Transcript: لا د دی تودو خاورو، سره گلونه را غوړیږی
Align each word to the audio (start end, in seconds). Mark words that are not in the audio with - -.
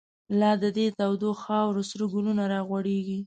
لا 0.39 0.51
د 0.61 0.63
دی 0.77 0.87
تودو 0.99 1.31
خاورو، 1.43 1.83
سره 1.91 2.03
گلونه 2.13 2.43
را 2.51 2.59
غوړیږی 2.67 3.19